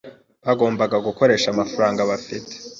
Bagombaga 0.45 0.97
gukoresha 1.07 1.47
amafaranga 1.49 2.01
bafite. 2.11 2.53